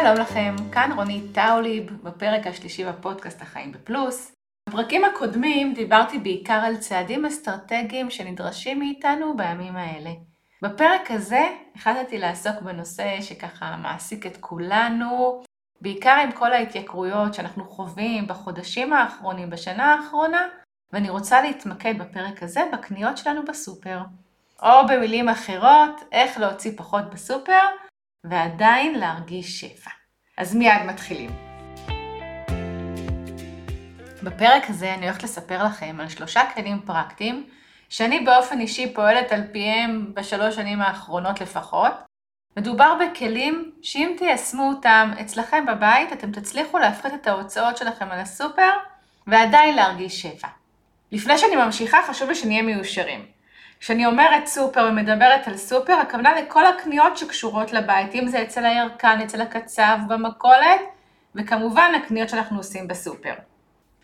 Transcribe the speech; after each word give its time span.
שלום 0.00 0.16
לכם, 0.16 0.54
כאן 0.72 0.90
רונית 0.96 1.24
טאוליב 1.34 1.86
בפרק 2.02 2.46
השלישי 2.46 2.84
בפודקאסט 2.84 3.42
החיים 3.42 3.72
בפלוס. 3.72 4.32
בפרקים 4.68 5.04
הקודמים 5.04 5.74
דיברתי 5.74 6.18
בעיקר 6.18 6.60
על 6.64 6.76
צעדים 6.76 7.24
אסטרטגיים 7.24 8.10
שנדרשים 8.10 8.78
מאיתנו 8.78 9.36
בימים 9.36 9.76
האלה. 9.76 10.10
בפרק 10.62 11.10
הזה 11.10 11.42
החלטתי 11.76 12.18
לעסוק 12.18 12.62
בנושא 12.62 13.20
שככה 13.20 13.76
מעסיק 13.76 14.26
את 14.26 14.36
כולנו, 14.40 15.42
בעיקר 15.80 16.16
עם 16.24 16.32
כל 16.32 16.52
ההתייקרויות 16.52 17.34
שאנחנו 17.34 17.64
חווים 17.64 18.26
בחודשים 18.26 18.92
האחרונים, 18.92 19.50
בשנה 19.50 19.94
האחרונה, 19.94 20.48
ואני 20.92 21.10
רוצה 21.10 21.42
להתמקד 21.42 21.98
בפרק 21.98 22.42
הזה 22.42 22.60
בקניות 22.72 23.18
שלנו 23.18 23.44
בסופר. 23.44 23.98
או 24.62 24.86
במילים 24.88 25.28
אחרות, 25.28 26.02
איך 26.12 26.38
להוציא 26.38 26.72
פחות 26.76 27.10
בסופר 27.10 27.60
ועדיין 28.24 28.98
להרגיש 28.98 29.60
שפע. 29.60 29.90
אז 30.38 30.54
מיד 30.54 30.82
מתחילים. 30.86 31.30
בפרק 34.22 34.70
הזה 34.70 34.94
אני 34.94 35.06
הולכת 35.06 35.22
לספר 35.22 35.64
לכם 35.64 35.96
על 36.00 36.08
שלושה 36.08 36.42
כלים 36.54 36.80
פרקטיים 36.84 37.46
שאני 37.88 38.20
באופן 38.20 38.60
אישי 38.60 38.94
פועלת 38.94 39.32
על 39.32 39.42
פיהם 39.52 40.14
בשלוש 40.14 40.54
שנים 40.54 40.80
האחרונות 40.80 41.40
לפחות. 41.40 41.92
מדובר 42.56 42.94
בכלים 43.00 43.72
שאם 43.82 44.14
תיישמו 44.18 44.68
אותם 44.68 45.10
אצלכם 45.20 45.66
בבית, 45.66 46.12
אתם 46.12 46.32
תצליחו 46.32 46.78
להפחית 46.78 47.14
את 47.14 47.26
ההוצאות 47.26 47.76
שלכם 47.76 48.10
על 48.10 48.20
הסופר 48.20 48.70
ועדיין 49.26 49.76
להרגיש 49.76 50.22
שפע. 50.22 50.48
לפני 51.12 51.38
שאני 51.38 51.56
ממשיכה, 51.56 51.98
חשוב 52.08 52.28
לי 52.28 52.34
שנהיה 52.34 52.62
מיושרים. 52.62 53.33
כשאני 53.80 54.06
אומרת 54.06 54.46
סופר 54.46 54.86
ומדברת 54.90 55.48
על 55.48 55.56
סופר, 55.56 55.92
הכוונה 55.92 56.40
לכל 56.40 56.66
הקניות 56.66 57.18
שקשורות 57.18 57.72
לבית, 57.72 58.14
אם 58.14 58.28
זה 58.28 58.42
אצל 58.42 58.64
הירקן, 58.64 59.20
אצל 59.20 59.40
הקצב, 59.40 59.98
במכולת, 60.08 60.80
וכמובן 61.34 61.92
הקניות 61.96 62.28
שאנחנו 62.28 62.56
עושים 62.56 62.88
בסופר. 62.88 63.34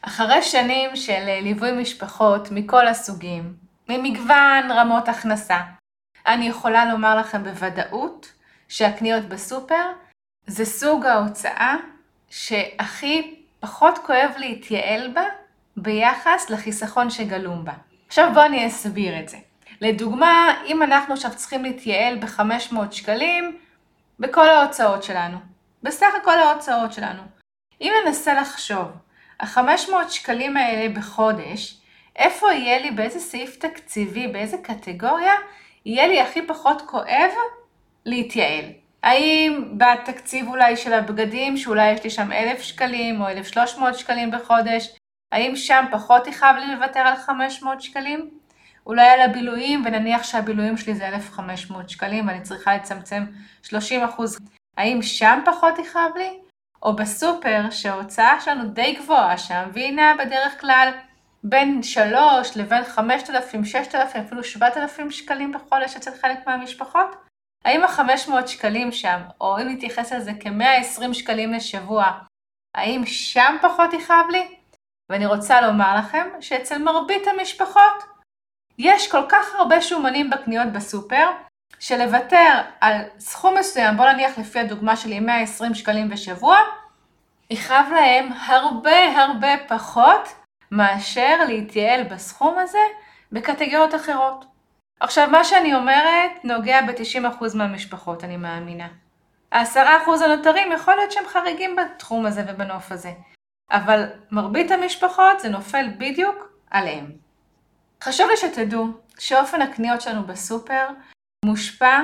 אחרי 0.02 0.42
שנים 0.42 0.96
של 0.96 1.24
ליווי 1.42 1.72
משפחות 1.72 2.48
מכל 2.50 2.88
הסוגים, 2.88 3.54
ממגוון 3.88 4.70
רמות 4.70 5.08
הכנסה, 5.08 5.58
אני 6.26 6.48
יכולה 6.48 6.84
לומר 6.84 7.16
לכם 7.16 7.44
בוודאות 7.44 8.32
שהקניות 8.68 9.24
בסופר 9.24 9.92
זה 10.46 10.64
סוג 10.64 11.06
ההוצאה 11.06 11.76
שהכי 12.30 13.44
פחות 13.60 13.98
כואב 13.98 14.30
להתייעל 14.36 15.10
בה 15.14 15.24
ביחס 15.76 16.50
לחיסכון 16.50 17.10
שגלום 17.10 17.64
בה. 17.64 17.72
עכשיו 18.06 18.30
בואו 18.34 18.46
אני 18.46 18.66
אסביר 18.66 19.20
את 19.20 19.28
זה. 19.28 19.36
לדוגמה, 19.80 20.62
אם 20.66 20.82
אנחנו 20.82 21.14
עכשיו 21.14 21.30
צריכים 21.34 21.64
להתייעל 21.64 22.18
ב-500 22.18 22.76
שקלים 22.90 23.58
בכל 24.18 24.48
ההוצאות 24.48 25.02
שלנו, 25.02 25.38
בסך 25.82 26.14
הכל 26.22 26.38
ההוצאות 26.38 26.92
שלנו. 26.92 27.22
אם 27.80 27.92
ננסה 28.04 28.34
לחשוב, 28.34 28.88
ה-500 29.40 30.08
שקלים 30.08 30.56
האלה 30.56 30.94
בחודש, 30.94 31.80
איפה 32.16 32.52
יהיה 32.52 32.78
לי, 32.78 32.90
באיזה 32.90 33.20
סעיף 33.20 33.56
תקציבי, 33.56 34.28
באיזה 34.28 34.56
קטגוריה, 34.58 35.34
יהיה 35.86 36.06
לי 36.06 36.20
הכי 36.20 36.46
פחות 36.46 36.82
כואב 36.86 37.30
להתייעל. 38.06 38.64
האם 39.02 39.64
בתקציב 39.76 40.48
אולי 40.48 40.76
של 40.76 40.92
הבגדים, 40.92 41.56
שאולי 41.56 41.90
יש 41.92 42.04
לי 42.04 42.10
שם 42.10 42.32
1,000 42.32 42.62
שקלים 42.62 43.20
או 43.20 43.28
1,300 43.28 43.94
שקלים 43.98 44.30
בחודש, 44.30 44.96
האם 45.32 45.56
שם 45.56 45.84
פחות 45.92 46.26
יכאב 46.26 46.56
לי 46.56 46.74
לוותר 46.74 47.00
על 47.00 47.16
500 47.16 47.80
שקלים? 47.80 48.39
אולי 48.90 49.08
על 49.08 49.20
הבילויים, 49.20 49.82
ונניח 49.84 50.22
שהבילויים 50.22 50.76
שלי 50.76 50.94
זה 50.94 51.08
1,500 51.08 51.90
שקלים, 51.90 52.28
ואני 52.28 52.42
צריכה 52.42 52.74
לצמצם 52.74 53.24
30 53.62 54.02
אחוז. 54.02 54.38
האם 54.76 55.02
שם 55.02 55.40
פחות 55.44 55.78
יכאב 55.78 56.16
לי? 56.16 56.38
או 56.82 56.96
בסופר, 56.96 57.70
שההוצאה 57.70 58.40
שלנו 58.40 58.68
די 58.68 58.92
גבוהה 58.92 59.38
שם, 59.38 59.68
והיא 59.72 59.92
נעה 59.92 60.14
בדרך 60.14 60.60
כלל 60.60 60.92
בין 61.44 61.82
3 61.82 62.56
לבין 62.56 62.84
5,000, 62.84 63.64
6,000, 63.64 64.20
אפילו 64.20 64.44
7,000 64.44 65.10
שקלים 65.10 65.52
בחודש 65.52 65.96
אצל 65.96 66.10
חלק 66.20 66.46
מהמשפחות? 66.46 67.16
האם 67.64 67.84
ה-500 67.84 68.46
שקלים 68.46 68.92
שם, 68.92 69.20
או 69.40 69.58
אם 69.58 69.68
נתייחס 69.68 70.12
לזה 70.12 70.32
כ-120 70.40 71.14
שקלים 71.14 71.52
לשבוע, 71.52 72.04
האם 72.76 73.02
שם 73.06 73.56
פחות 73.62 73.92
יכאב 73.92 74.26
לי? 74.30 74.56
ואני 75.10 75.26
רוצה 75.26 75.60
לומר 75.60 75.96
לכם 75.98 76.28
שאצל 76.40 76.78
מרבית 76.78 77.22
המשפחות 77.26 78.19
יש 78.82 79.10
כל 79.10 79.22
כך 79.28 79.54
הרבה 79.54 79.80
שומנים 79.80 80.30
בקניות 80.30 80.68
בסופר, 80.72 81.30
שלוותר 81.78 82.60
על 82.80 82.94
סכום 83.18 83.58
מסוים, 83.58 83.96
בוא 83.96 84.06
נניח 84.06 84.38
לפי 84.38 84.58
הדוגמה 84.58 84.96
שלי 84.96 85.20
120 85.20 85.74
שקלים 85.74 86.08
בשבוע, 86.08 86.56
יכאב 87.50 87.86
להם 87.92 88.28
הרבה 88.46 89.22
הרבה 89.22 89.48
פחות 89.68 90.28
מאשר 90.70 91.44
להתייעל 91.48 92.02
בסכום 92.02 92.58
הזה 92.58 92.78
בקטגוריות 93.32 93.94
אחרות. 93.94 94.44
עכשיו, 95.00 95.28
מה 95.30 95.44
שאני 95.44 95.74
אומרת 95.74 96.44
נוגע 96.44 96.80
ב-90% 96.82 97.56
מהמשפחות, 97.56 98.24
אני 98.24 98.36
מאמינה. 98.36 98.88
ה-10% 99.52 100.24
הנותרים 100.24 100.72
יכול 100.72 100.94
להיות 100.94 101.12
שהם 101.12 101.26
חריגים 101.26 101.76
בתחום 101.76 102.26
הזה 102.26 102.44
ובנוף 102.48 102.92
הזה, 102.92 103.12
אבל 103.70 104.04
מרבית 104.30 104.70
המשפחות 104.70 105.40
זה 105.40 105.48
נופל 105.48 105.86
בדיוק 105.98 106.52
עליהם. 106.70 107.19
חשוב 108.02 108.28
לי 108.30 108.36
שתדעו 108.36 108.86
שאופן 109.18 109.62
הקניות 109.62 110.00
שלנו 110.00 110.22
בסופר 110.26 110.88
מושפע 111.44 112.00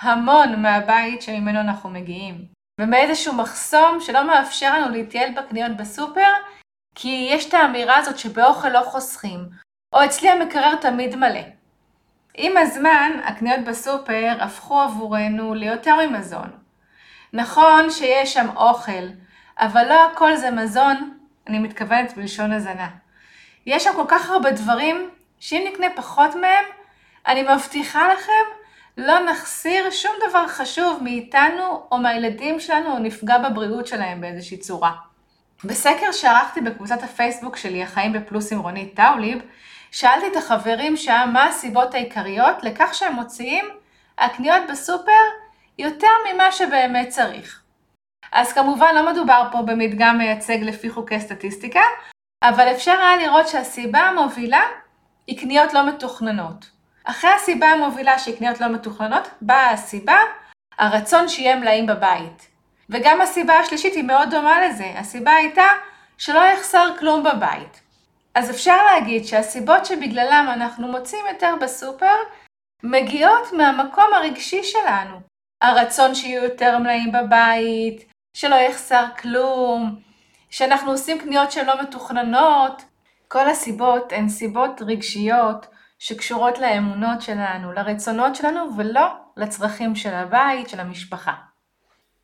המון 0.00 0.62
מהבית 0.62 1.22
שממנו 1.22 1.60
אנחנו 1.60 1.90
מגיעים, 1.90 2.44
ומאיזשהו 2.80 3.34
מחסום 3.34 4.00
שלא 4.00 4.26
מאפשר 4.26 4.78
לנו 4.78 4.92
להתייעל 4.92 5.30
בקניות 5.34 5.76
בסופר, 5.76 6.30
כי 6.94 7.28
יש 7.30 7.48
את 7.48 7.54
האמירה 7.54 7.96
הזאת 7.96 8.18
שבאוכל 8.18 8.68
לא 8.68 8.82
חוסכים, 8.84 9.48
או 9.94 10.04
אצלי 10.04 10.30
המקרר 10.30 10.76
תמיד 10.76 11.16
מלא. 11.16 11.40
עם 12.34 12.56
הזמן, 12.56 13.10
הקניות 13.24 13.64
בסופר 13.64 14.36
הפכו 14.40 14.80
עבורנו 14.80 15.54
ליותר 15.54 15.96
ממזון. 16.06 16.50
נכון 17.32 17.90
שיש 17.90 18.34
שם 18.34 18.56
אוכל, 18.56 19.06
אבל 19.58 19.88
לא 19.88 20.10
הכל 20.12 20.36
זה 20.36 20.50
מזון, 20.50 21.18
אני 21.46 21.58
מתכוונת 21.58 22.16
בלשון 22.16 22.52
הזנה. 22.52 22.88
יש 23.66 23.84
שם 23.84 23.90
כל 23.96 24.04
כך 24.08 24.30
הרבה 24.30 24.50
דברים 24.50 25.10
שאם 25.40 25.68
נקנה 25.72 25.86
פחות 25.96 26.34
מהם, 26.34 26.64
אני 27.26 27.42
מבטיחה 27.42 28.12
לכם, 28.14 28.60
לא 28.96 29.18
נחסיר 29.18 29.90
שום 29.90 30.12
דבר 30.28 30.48
חשוב 30.48 31.02
מאיתנו 31.02 31.86
או 31.92 31.98
מהילדים 31.98 32.60
שלנו 32.60 32.92
או 32.92 32.98
נפגע 32.98 33.38
בבריאות 33.38 33.86
שלהם 33.86 34.20
באיזושהי 34.20 34.56
צורה. 34.56 34.92
בסקר 35.64 36.12
שערכתי 36.12 36.60
בקבוצת 36.60 37.02
הפייסבוק 37.02 37.56
שלי, 37.56 37.82
החיים 37.82 38.12
בפלוס 38.12 38.52
עם 38.52 38.58
רונית 38.58 38.96
טאוליב, 38.96 39.38
שאלתי 39.90 40.26
את 40.26 40.36
החברים 40.36 40.96
שם 40.96 41.30
מה 41.32 41.44
הסיבות 41.44 41.94
העיקריות 41.94 42.56
לכך 42.62 42.94
שהם 42.94 43.14
מוציאים 43.14 43.64
הקניות 44.18 44.62
בסופר 44.70 45.12
יותר 45.78 46.08
ממה 46.32 46.52
שבאמת 46.52 47.08
צריך. 47.08 47.62
אז 48.32 48.52
כמובן 48.52 48.94
לא 48.94 49.12
מדובר 49.12 49.48
פה 49.52 49.62
במדגם 49.62 50.18
מייצג 50.18 50.58
לפי 50.62 50.90
חוקי 50.90 51.20
סטטיסטיקה, 51.20 51.80
אבל 52.44 52.72
אפשר 52.72 52.98
היה 52.98 53.16
לראות 53.16 53.48
שהסיבה 53.48 53.98
המובילה 53.98 54.62
היא 55.30 55.38
קניות 55.38 55.74
לא 55.74 55.88
מתוכננות. 55.88 56.70
אחרי 57.04 57.30
הסיבה 57.30 57.66
המובילה 57.66 58.18
שהיא 58.18 58.36
קניות 58.36 58.60
לא 58.60 58.68
מתוכננות, 58.68 59.28
באה 59.40 59.70
הסיבה, 59.70 60.18
הרצון 60.78 61.28
שיהיה 61.28 61.56
מלאים 61.56 61.86
בבית. 61.86 62.48
וגם 62.88 63.20
הסיבה 63.20 63.54
השלישית 63.58 63.94
היא 63.94 64.04
מאוד 64.04 64.30
דומה 64.30 64.66
לזה, 64.66 64.92
הסיבה 64.96 65.32
הייתה 65.32 65.66
שלא 66.18 66.38
יחסר 66.38 66.96
כלום 66.98 67.24
בבית. 67.24 67.80
אז 68.34 68.50
אפשר 68.50 68.76
להגיד 68.84 69.24
שהסיבות 69.24 69.86
שבגללם 69.86 70.46
אנחנו 70.52 70.88
מוצאים 70.88 71.24
יותר 71.32 71.54
בסופר, 71.60 72.16
מגיעות 72.82 73.52
מהמקום 73.52 74.14
הרגשי 74.14 74.64
שלנו. 74.64 75.20
הרצון 75.62 76.14
שיהיו 76.14 76.44
יותר 76.44 76.78
מלאים 76.78 77.12
בבית, 77.12 78.12
שלא 78.36 78.54
יחסר 78.54 79.04
כלום, 79.18 80.00
שאנחנו 80.50 80.90
עושים 80.90 81.18
קניות 81.18 81.52
שלא 81.52 81.82
מתוכננות, 81.82 82.82
כל 83.32 83.48
הסיבות 83.48 84.12
הן 84.12 84.28
סיבות 84.28 84.82
רגשיות 84.86 85.66
שקשורות 85.98 86.58
לאמונות 86.58 87.22
שלנו, 87.22 87.72
לרצונות 87.72 88.36
שלנו 88.36 88.76
ולא 88.76 89.06
לצרכים 89.36 89.94
של 89.94 90.14
הבית, 90.14 90.68
של 90.68 90.80
המשפחה. 90.80 91.32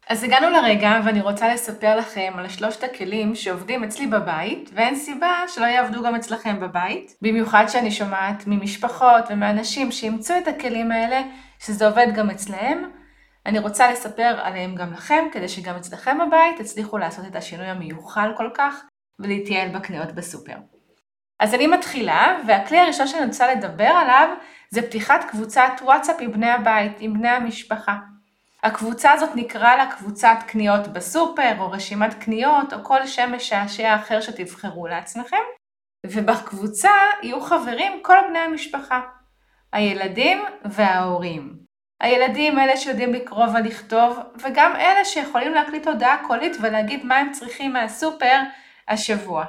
אז 0.09 0.25
הגענו 0.25 0.51
לרגע 0.51 1.01
ואני 1.05 1.21
רוצה 1.21 1.55
לספר 1.55 1.97
לכם 1.97 2.33
על 2.39 2.49
שלושת 2.49 2.85
הכלים 2.85 3.35
שעובדים 3.35 3.85
אצלי 3.85 4.07
בבית 4.07 4.71
ואין 4.75 4.97
סיבה 4.97 5.35
שלא 5.49 5.65
יעבדו 5.65 6.03
גם 6.03 6.15
אצלכם 6.15 6.61
בבית. 6.61 7.17
במיוחד 7.23 7.65
שאני 7.69 7.91
שומעת 7.91 8.45
ממשפחות 8.47 9.25
ומאנשים 9.31 9.93
שאימצו 9.93 10.35
את 10.39 10.49
הכלים 10.49 10.93
האלה 10.93 11.23
שזה 11.59 11.87
עובד 11.87 12.07
גם 12.15 12.31
אצלהם. 12.31 12.91
אני 13.47 13.59
רוצה 13.59 13.93
לספר 13.93 14.41
עליהם 14.43 14.75
גם 14.75 14.93
לכם 14.93 15.25
כדי 15.33 15.49
שגם 15.49 15.77
אצלכם 15.77 16.19
בבית 16.27 16.61
תצליחו 16.61 16.99
לעשות 16.99 17.27
את 17.27 17.37
השינוי 17.37 17.67
המיוחל 17.67 18.33
כל 18.37 18.51
כך 18.55 18.85
ולהתייעל 19.19 19.69
בקניות 19.69 20.13
בסופר. 20.13 20.57
אז 21.41 21.55
אני 21.55 21.67
מתחילה, 21.67 22.39
והכלי 22.47 22.79
הראשון 22.79 23.07
שאני 23.07 23.27
רוצה 23.27 23.55
לדבר 23.55 23.85
עליו 23.85 24.29
זה 24.71 24.83
פתיחת 24.83 25.25
קבוצת 25.31 25.73
וואטסאפ 25.83 26.17
עם 26.21 26.33
בני 26.33 26.51
הבית, 26.51 26.93
עם 27.01 27.15
בני 27.15 27.29
המשפחה. 27.29 27.97
הקבוצה 28.63 29.13
הזאת 29.13 29.31
נקרא 29.35 29.77
לה 29.77 29.87
קבוצת 29.87 30.37
קניות 30.47 30.87
בסופר, 30.87 31.59
או 31.59 31.71
רשימת 31.71 32.15
קניות, 32.15 32.73
או 32.73 32.85
כל 32.85 33.07
שם 33.07 33.33
משעשע 33.37 33.95
אחר 33.95 34.21
שתבחרו 34.21 34.87
לעצמכם, 34.87 35.43
ובקבוצה 36.07 36.91
יהיו 37.23 37.41
חברים 37.41 37.93
כל 38.03 38.17
בני 38.29 38.39
המשפחה, 38.39 39.01
הילדים 39.73 40.45
וההורים. 40.65 41.57
הילדים 42.01 42.59
אלה 42.59 42.77
שיודעים 42.77 43.13
לקרוא 43.13 43.47
ולכתוב, 43.55 44.19
וגם 44.43 44.77
אלה 44.77 45.05
שיכולים 45.05 45.55
להקליט 45.55 45.87
הודעה 45.87 46.25
קולית 46.27 46.57
ולהגיד 46.61 47.05
מה 47.05 47.17
הם 47.17 47.33
צריכים 47.33 47.73
מהסופר 47.73 48.41
השבוע. 48.89 49.45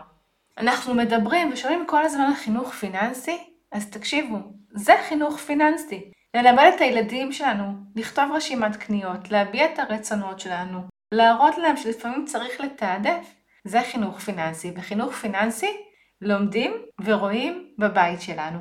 אנחנו 0.57 0.93
מדברים 0.93 1.49
ושומעים 1.53 1.85
כל 1.87 2.03
הזמן 2.03 2.21
על 2.23 2.33
חינוך 2.33 2.73
פיננסי, 2.73 3.37
אז 3.71 3.89
תקשיבו, 3.89 4.37
זה 4.71 4.93
חינוך 5.09 5.37
פיננסי. 5.37 6.11
ללמד 6.35 6.71
את 6.75 6.81
הילדים 6.81 7.31
שלנו 7.31 7.73
לכתוב 7.95 8.31
רשימת 8.33 8.75
קניות, 8.75 9.31
להביע 9.31 9.65
את 9.65 9.79
הרצונות 9.79 10.39
שלנו, 10.39 10.79
להראות 11.13 11.57
להם 11.57 11.77
שלפעמים 11.77 12.25
צריך 12.25 12.61
לתעדף, 12.61 13.33
זה 13.65 13.81
חינוך 13.91 14.19
פיננסי. 14.19 14.71
בחינוך 14.71 15.13
פיננסי 15.13 15.77
לומדים 16.21 16.73
ורואים 17.05 17.69
בבית 17.79 18.21
שלנו. 18.21 18.59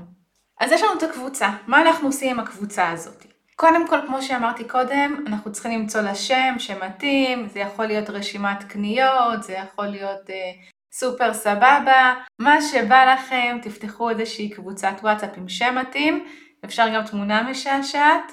אז 0.61 0.73
יש 0.73 0.83
לנו 0.83 0.99
את 0.99 1.03
הקבוצה, 1.03 1.51
מה 1.67 1.83
אנחנו 1.83 2.09
עושים 2.09 2.31
עם 2.31 2.41
הקבוצה 2.41 2.91
הזאת? 2.91 3.27
קודם 3.57 3.89
כל, 3.89 3.99
כמו 4.07 4.23
שאמרתי 4.23 4.65
קודם, 4.65 5.25
אנחנו 5.27 5.53
צריכים 5.53 5.81
למצוא 5.81 6.01
לה 6.01 6.15
שם 6.15 6.55
שמתאים, 6.59 7.49
זה 7.49 7.59
יכול 7.59 7.87
להיות 7.87 8.11
רשימת 8.11 8.65
קניות, 8.65 9.43
זה 9.43 9.53
יכול 9.53 9.87
להיות 9.87 10.31
אה, 10.31 10.53
סופר 10.99 11.35
סבבה, 11.35 12.15
מה 12.39 12.63
שבא 12.63 13.15
לכם, 13.15 13.59
תפתחו 13.63 14.11
איזושהי 14.11 14.51
קבוצת 14.51 14.95
וואטסאפ 15.03 15.31
עם 15.37 15.49
שם 15.49 15.75
מתאים, 15.81 16.27
אפשר 16.65 16.89
גם 16.95 17.03
תמונה 17.05 17.43
משעשעת 17.43 18.33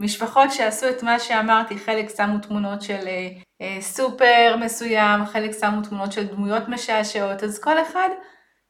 ממשפחות 0.00 0.52
שעשו 0.52 0.88
את 0.88 1.02
מה 1.02 1.18
שאמרתי, 1.18 1.78
חלק 1.78 2.08
שמו 2.16 2.38
תמונות 2.38 2.82
של 2.82 3.06
אה, 3.06 3.28
אה, 3.62 3.80
סופר 3.80 4.56
מסוים, 4.60 5.26
חלק 5.26 5.50
שמו 5.60 5.82
תמונות 5.82 6.12
של 6.12 6.26
דמויות 6.26 6.68
משעשעות, 6.68 7.42
אז 7.42 7.58
כל 7.58 7.82
אחד 7.82 8.08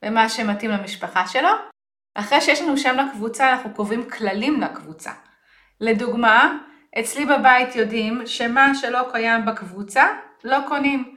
ומה 0.05 0.29
שמתאים 0.29 0.71
למשפחה 0.71 1.27
שלו. 1.27 1.51
אחרי 2.15 2.41
שיש 2.41 2.61
לנו 2.61 2.77
שם 2.77 2.97
לקבוצה, 2.97 3.53
אנחנו 3.53 3.75
קובעים 3.75 4.11
כללים 4.11 4.61
לקבוצה. 4.61 5.11
לדוגמה, 5.81 6.59
אצלי 7.01 7.27
בבית 7.27 7.77
יודעים 7.77 8.23
שמה 8.27 8.75
שלא 8.75 9.01
קיים 9.13 9.47
בקבוצה, 9.47 10.05
לא 10.45 10.59
קונים. 10.69 11.12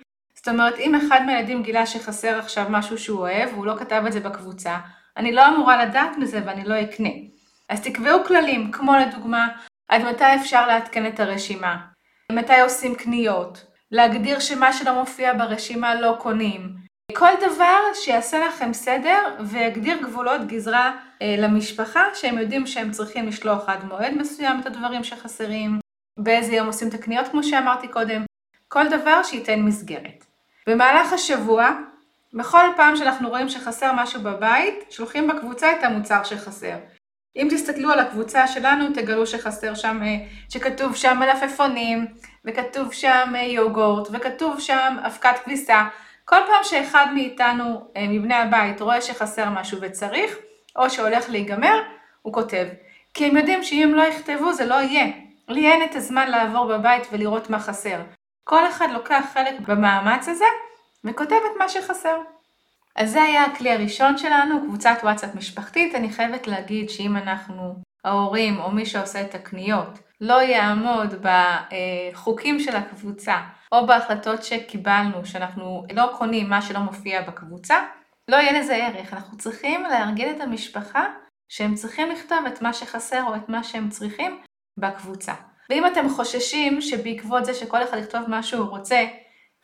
זאת 0.46 0.54
אומרת, 0.54 0.80
אם 0.80 0.96
אחד 0.96 1.22
מהילדים 1.26 1.64
גילה 1.64 1.86
שחסר 1.86 2.40
עכשיו 2.40 2.66
משהו 2.70 2.98
שהוא 2.98 3.20
אוהב, 3.20 3.54
והוא 3.54 3.66
לא 3.66 3.76
כתב 3.80 4.04
את 4.08 4.14
זה 4.14 4.20
בקבוצה, 4.20 4.78
אני 5.18 5.32
לא 5.32 5.48
אמורה 5.48 5.86
לדעת 5.86 6.18
מזה 6.18 6.42
ואני 6.46 6.64
לא 6.64 6.82
אקנה. 6.82 7.10
אז 7.70 7.82
תקבעו 7.82 8.24
כללים, 8.24 8.72
כמו 8.72 8.96
לדוגמה, 8.96 9.48
עד 9.90 10.02
מתי 10.02 10.36
אפשר 10.42 10.68
לעדכן 10.68 11.08
את 11.08 11.20
הרשימה, 11.20 11.78
מתי 12.32 12.62
עושים 12.62 12.96
קניות, 12.96 13.66
להגדיר 13.92 14.40
שמה 14.40 14.74
שלא 14.74 15.00
מופיע 15.00 15.34
ברשימה 15.34 15.96
לא 15.96 16.18
קונים, 16.20 16.76
כל 17.16 17.32
דבר 17.42 17.80
שיעשה 17.94 18.48
לכם 18.48 18.74
סדר 18.74 19.20
ויגדיר 19.40 19.98
גבולות 20.04 20.48
גזרה 20.48 20.98
אה, 21.22 21.36
למשפחה, 21.38 22.04
שהם 22.14 22.38
יודעים 22.38 22.68
שהם 22.68 22.92
צריכים 22.92 23.28
לשלוח 23.28 23.70
עד 23.70 23.84
מועד 23.84 24.14
מסוים 24.14 24.60
את 24.60 24.66
הדברים 24.66 25.04
שחסרים, 25.04 25.80
באיזה 26.20 26.56
יום 26.56 26.68
עושים 26.68 26.88
את 26.88 26.94
הקניות 26.94 27.28
כמו 27.28 27.44
שאמרתי 27.44 27.88
קודם, 27.88 28.26
כל 28.68 28.90
דבר 28.90 29.24
שייתן 29.24 29.60
מסגרת. 29.60 30.25
במהלך 30.68 31.14
השבוע, 31.14 31.70
בכל 32.34 32.66
פעם 32.76 32.96
שאנחנו 32.96 33.30
רואים 33.30 33.50
שחסר 33.50 33.92
משהו 33.96 34.22
בבית, 34.22 34.86
שולחים 34.90 35.28
בקבוצה 35.28 35.72
את 35.72 35.84
המוצר 35.84 36.24
שחסר. 36.24 36.76
אם 37.36 37.48
תסתכלו 37.52 37.92
על 37.92 38.00
הקבוצה 38.00 38.48
שלנו, 38.48 38.86
תגלו 38.94 39.28
שחסר 39.28 39.76
שם, 39.76 40.04
אה, 40.04 40.16
שכתוב 40.50 40.96
שם 40.96 41.18
מלפפונים, 41.20 42.08
וכתוב 42.46 42.94
שם 42.94 43.34
אה, 43.36 43.42
יוגורט, 43.42 44.08
וכתוב 44.12 44.60
שם 44.60 44.98
אבקת 45.06 45.36
כביסה. 45.44 45.88
כל 46.26 46.36
פעם 46.48 46.64
שאחד 46.64 47.06
מאיתנו, 47.14 47.92
אה, 47.98 48.08
מבני 48.08 48.36
הבית, 48.36 48.82
רואה 48.82 49.02
שחסר 49.02 49.50
משהו 49.50 49.78
וצריך, 49.82 50.38
או 50.76 50.90
שהולך 50.90 51.30
להיגמר, 51.30 51.82
הוא 52.22 52.34
כותב. 52.34 52.68
כי 53.14 53.26
הם 53.26 53.38
יודעים 53.38 53.64
שאם 53.64 53.92
לא 53.96 54.02
יכתבו 54.02 54.54
זה 54.54 54.66
לא 54.66 54.76
יהיה. 54.76 55.06
לי 55.48 55.72
אין 55.72 55.84
את 55.84 55.96
הזמן 55.96 56.32
לעבור 56.32 56.78
בבית 56.78 57.04
ולראות 57.12 57.50
מה 57.50 57.60
חסר. 57.60 57.98
כל 58.48 58.68
אחד 58.70 58.88
לוקח 58.92 59.26
חלק 59.34 59.60
במאמץ 59.60 60.28
הזה 60.28 60.46
וכותב 61.04 61.36
את 61.52 61.58
מה 61.60 61.70
שחסר. 61.70 62.18
אז 62.96 63.12
זה 63.12 63.24
היה 63.24 63.44
הכלי 63.44 63.72
הראשון 63.72 64.18
שלנו, 64.18 64.62
קבוצת 64.62 64.98
וואטסאפ 65.04 65.36
משפחתית. 65.36 65.96
אני 65.96 66.10
חייבת 66.10 66.48
להגיד 66.48 66.90
שאם 66.90 67.18
אנחנו, 67.18 67.76
ההורים 68.06 68.60
או 68.60 68.72
מי 68.72 68.86
שעושה 68.86 69.22
את 69.22 69.36
הקניות, 69.36 70.00
לא 70.22 70.42
יעמוד 70.42 71.26
בחוקים 71.26 72.60
של 72.60 72.76
הקבוצה 72.76 73.42
או 73.72 73.88
בהחלטות 73.88 74.44
שקיבלנו, 74.44 75.26
שאנחנו 75.26 75.84
לא 75.94 76.16
קונים 76.18 76.50
מה 76.50 76.62
שלא 76.62 76.80
מופיע 76.80 77.22
בקבוצה, 77.22 77.76
לא 78.28 78.36
יהיה 78.36 78.60
לזה 78.60 78.76
ערך. 78.76 79.14
אנחנו 79.14 79.38
צריכים 79.38 79.84
להרגיל 79.84 80.30
את 80.36 80.42
המשפחה 80.42 81.06
שהם 81.50 81.76
צריכים 81.76 82.12
לכתוב 82.12 82.46
את 82.48 82.62
מה 82.62 82.74
שחסר 82.74 83.24
או 83.24 83.36
את 83.36 83.50
מה 83.50 83.64
שהם 83.64 83.90
צריכים 83.90 84.42
בקבוצה. 84.80 85.34
ואם 85.70 85.88
אתם 85.88 86.10
חוששים 86.10 86.82
שבעקבות 86.82 87.46
זה 87.46 87.54
שכל 87.54 87.84
אחד 87.84 87.98
יכתוב 87.98 88.22
מה 88.28 88.44
שהוא 88.44 88.70
רוצה, 88.70 89.06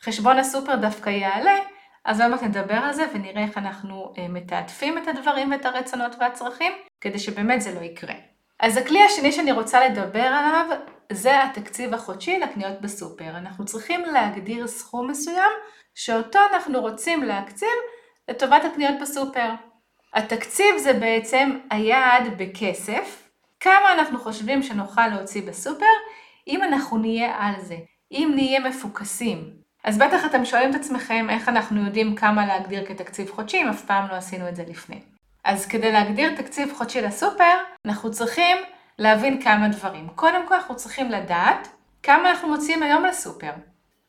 חשבון 0.02 0.38
הסופר 0.38 0.76
דווקא 0.76 1.10
יעלה, 1.10 1.58
אז 2.04 2.20
עוד 2.20 2.30
מעט 2.30 2.42
נדבר 2.42 2.74
על 2.74 2.92
זה 2.92 3.04
ונראה 3.14 3.42
איך 3.42 3.58
אנחנו 3.58 4.12
אה, 4.18 4.28
מתעדפים 4.28 4.98
את 4.98 5.08
הדברים 5.08 5.50
ואת 5.50 5.66
הרצונות 5.66 6.16
והצרכים, 6.20 6.72
כדי 7.00 7.18
שבאמת 7.18 7.60
זה 7.60 7.74
לא 7.74 7.80
יקרה. 7.80 8.14
אז 8.60 8.76
הכלי 8.76 9.02
השני 9.02 9.32
שאני 9.32 9.52
רוצה 9.52 9.88
לדבר 9.88 10.20
עליו 10.20 10.66
זה 11.12 11.44
התקציב 11.44 11.94
החודשי 11.94 12.38
לקניות 12.38 12.80
בסופר. 12.80 13.28
אנחנו 13.28 13.64
צריכים 13.64 14.04
להגדיר 14.04 14.66
סכום 14.66 15.10
מסוים 15.10 15.50
שאותו 15.94 16.38
אנחנו 16.52 16.80
רוצים 16.80 17.22
להקציב 17.22 17.68
לטובת 18.28 18.64
הקניות 18.64 18.94
בסופר. 19.00 19.48
התקציב 20.14 20.78
זה 20.78 20.92
בעצם 20.92 21.58
היעד 21.70 22.22
בכסף, 22.36 23.21
כמה 23.62 23.92
אנחנו 23.92 24.18
חושבים 24.18 24.62
שנוכל 24.62 25.06
להוציא 25.08 25.42
בסופר, 25.42 25.86
אם 26.48 26.62
אנחנו 26.62 26.98
נהיה 26.98 27.34
על 27.38 27.60
זה, 27.60 27.76
אם 28.12 28.32
נהיה 28.34 28.60
מפוקסים. 28.60 29.50
אז 29.84 29.98
בטח 29.98 30.24
אתם 30.26 30.44
שואלים 30.44 30.70
את 30.70 30.74
עצמכם 30.74 31.26
איך 31.30 31.48
אנחנו 31.48 31.84
יודעים 31.84 32.16
כמה 32.16 32.46
להגדיר 32.46 32.86
כתקציב 32.86 33.30
חודשי, 33.30 33.62
אם 33.62 33.68
אף 33.68 33.84
פעם 33.84 34.08
לא 34.08 34.14
עשינו 34.14 34.48
את 34.48 34.56
זה 34.56 34.64
לפני. 34.68 35.00
אז 35.44 35.66
כדי 35.66 35.92
להגדיר 35.92 36.36
תקציב 36.36 36.72
חודשי 36.76 37.02
לסופר, 37.02 37.54
אנחנו 37.86 38.10
צריכים 38.10 38.56
להבין 38.98 39.42
כמה 39.42 39.68
דברים. 39.68 40.08
קודם 40.08 40.46
כל 40.48 40.54
אנחנו 40.54 40.76
צריכים 40.76 41.10
לדעת 41.10 41.68
כמה 42.02 42.30
אנחנו 42.30 42.48
מוציאים 42.48 42.82
היום 42.82 43.04
לסופר. 43.04 43.52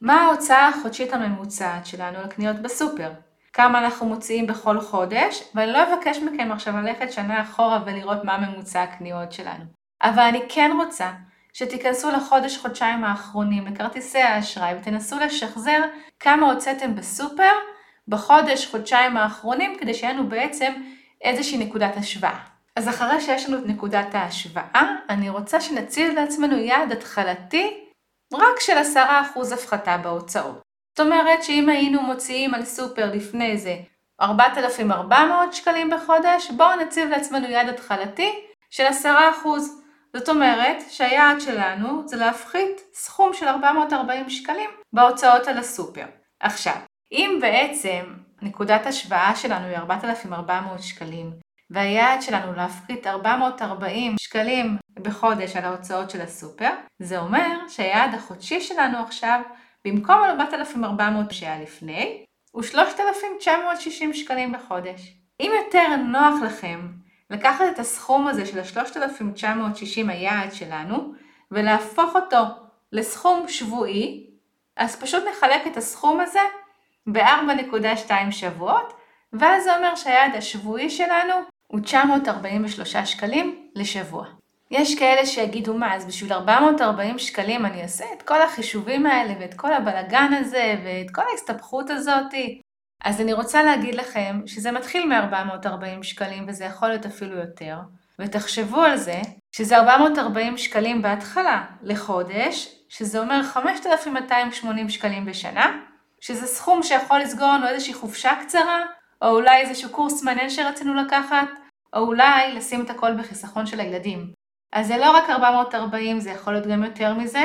מה 0.01 0.21
ההוצאה 0.21 0.67
החודשית 0.67 1.13
הממוצעת 1.13 1.85
שלנו 1.85 2.17
לקניות 2.25 2.55
בסופר? 2.55 3.11
כמה 3.53 3.79
אנחנו 3.79 4.05
מוציאים 4.05 4.47
בכל 4.47 4.81
חודש, 4.81 5.43
ואני 5.55 5.71
לא 5.71 5.83
אבקש 5.83 6.17
מכם 6.17 6.51
עכשיו 6.51 6.77
ללכת 6.77 7.11
שנה 7.11 7.41
אחורה 7.41 7.83
ולראות 7.85 8.23
מה 8.23 8.37
ממוצע 8.37 8.83
הקניות 8.83 9.31
שלנו. 9.31 9.63
אבל 10.03 10.23
אני 10.23 10.41
כן 10.49 10.71
רוצה 10.79 11.11
שתיכנסו 11.53 12.11
לחודש-חודשיים 12.11 13.03
האחרונים 13.03 13.67
לכרטיסי 13.67 14.19
האשראי 14.19 14.73
ותנסו 14.77 15.19
לשחזר 15.19 15.79
כמה 16.19 16.51
הוצאתם 16.51 16.95
בסופר 16.95 17.51
בחודש-חודשיים 18.07 19.17
האחרונים 19.17 19.77
כדי 19.79 19.93
שיהיה 19.93 20.13
לנו 20.13 20.29
בעצם 20.29 20.73
איזושהי 21.21 21.57
נקודת 21.57 21.97
השוואה. 21.97 22.39
אז 22.75 22.89
אחרי 22.89 23.21
שיש 23.21 23.49
לנו 23.49 23.57
את 23.57 23.63
נקודת 23.65 24.15
ההשוואה, 24.15 24.95
אני 25.09 25.29
רוצה 25.29 25.61
שנציב 25.61 26.13
לעצמנו 26.13 26.57
יעד 26.57 26.91
התחלתי 26.91 27.89
רק 28.33 28.59
של 28.59 28.77
10% 29.35 29.53
הפחתה 29.53 29.97
בהוצאות. 29.97 30.72
זאת 30.97 30.99
אומרת 30.99 31.43
שאם 31.43 31.69
היינו 31.69 32.01
מוציאים 32.01 32.53
על 32.53 32.65
סופר 32.65 33.11
לפני 33.13 33.57
זה 33.57 33.75
4,400 34.21 35.53
שקלים 35.53 35.89
בחודש, 35.89 36.51
בואו 36.57 36.75
נציב 36.75 37.09
לעצמנו 37.09 37.49
יעד 37.49 37.69
התחלתי 37.69 38.45
של 38.69 38.83
10%. 39.43 39.47
זאת 40.13 40.29
אומרת 40.29 40.77
שהיעד 40.89 41.41
שלנו 41.41 42.07
זה 42.07 42.17
להפחית 42.17 42.81
סכום 42.93 43.33
של 43.33 43.47
440 43.47 44.29
שקלים 44.29 44.69
בהוצאות 44.93 45.47
על 45.47 45.57
הסופר. 45.57 46.05
עכשיו, 46.39 46.75
אם 47.11 47.37
בעצם 47.41 48.13
נקודת 48.41 48.85
השוואה 48.85 49.35
שלנו 49.35 49.67
היא 49.67 49.77
4,400 49.77 50.83
שקלים, 50.83 51.31
והיעד 51.69 52.21
שלנו 52.21 52.53
להפחית 52.53 53.07
440 53.07 54.15
שקלים 54.19 54.77
בחודש 54.95 55.55
על 55.55 55.65
ההוצאות 55.65 56.09
של 56.09 56.21
הסופר, 56.21 56.69
זה 56.99 57.19
אומר 57.19 57.67
שהיעד 57.67 58.13
החודשי 58.13 58.61
שלנו 58.61 58.97
עכשיו, 58.97 59.41
במקום 59.85 60.15
4,400 60.23 61.31
שהיה 61.31 61.61
לפני, 61.61 62.25
הוא 62.51 62.63
3,960 62.63 64.13
שקלים 64.13 64.51
בחודש. 64.51 65.17
אם 65.39 65.51
יותר 65.65 65.95
נוח 65.95 66.41
לכם 66.45 66.87
לקחת 67.29 67.65
את 67.73 67.79
הסכום 67.79 68.27
הזה 68.27 68.45
של 68.45 68.59
ה-3,960 68.59 70.11
היעד 70.11 70.53
שלנו, 70.53 71.13
ולהפוך 71.51 72.15
אותו 72.15 72.43
לסכום 72.91 73.47
שבועי, 73.47 74.27
אז 74.77 74.95
פשוט 74.95 75.23
נחלק 75.31 75.67
את 75.67 75.77
הסכום 75.77 76.19
הזה 76.19 76.39
ב-4.2 77.07 78.11
שבועות, 78.31 78.93
ואז 79.33 79.63
זה 79.63 79.75
אומר 79.75 79.95
שהיעד 79.95 80.35
השבועי 80.35 80.89
שלנו 80.89 81.33
הוא 81.67 81.79
943 81.79 82.95
שקלים 82.97 83.69
לשבוע. 83.75 84.25
יש 84.73 84.99
כאלה 84.99 85.25
שיגידו, 85.25 85.73
מה, 85.73 85.95
אז 85.95 86.05
בשביל 86.05 86.33
440 86.33 87.19
שקלים 87.19 87.65
אני 87.65 87.81
אעשה 87.81 88.05
את 88.17 88.21
כל 88.21 88.41
החישובים 88.41 89.05
האלה 89.05 89.33
ואת 89.39 89.53
כל 89.53 89.73
הבלגן 89.73 90.33
הזה 90.33 90.75
ואת 90.85 91.11
כל 91.11 91.21
ההסתבכות 91.31 91.89
הזאתי? 91.89 92.61
אז 93.03 93.21
אני 93.21 93.33
רוצה 93.33 93.63
להגיד 93.63 93.95
לכם 93.95 94.41
שזה 94.45 94.71
מתחיל 94.71 95.05
מ-440 95.05 96.03
שקלים 96.03 96.45
וזה 96.47 96.65
יכול 96.65 96.87
להיות 96.87 97.05
אפילו 97.05 97.37
יותר. 97.37 97.77
ותחשבו 98.19 98.81
על 98.81 98.97
זה, 98.97 99.21
שזה 99.51 99.77
440 99.77 100.57
שקלים 100.57 101.01
בהתחלה 101.01 101.65
לחודש, 101.81 102.75
שזה 102.89 103.19
אומר 103.19 103.43
5,280 103.43 104.89
שקלים 104.89 105.25
בשנה, 105.25 105.79
שזה 106.21 106.47
סכום 106.47 106.83
שיכול 106.83 107.19
לסגור 107.19 107.47
לנו 107.47 107.67
איזושהי 107.67 107.93
חופשה 107.93 108.31
קצרה, 108.45 108.79
או 109.21 109.27
אולי 109.27 109.61
איזשהו 109.61 109.89
קורס 109.89 110.23
מעניין 110.23 110.49
שרצינו 110.49 110.93
לקחת, 110.93 111.47
או 111.95 111.99
אולי 111.99 112.53
לשים 112.53 112.85
את 112.85 112.89
הכל 112.89 113.13
בחיסכון 113.13 113.65
של 113.65 113.79
הילדים. 113.79 114.42
אז 114.73 114.87
זה 114.87 114.97
לא 114.97 115.11
רק 115.11 115.29
440, 115.29 116.19
זה 116.19 116.29
יכול 116.29 116.53
להיות 116.53 116.67
גם 116.67 116.83
יותר 116.83 117.13
מזה. 117.13 117.43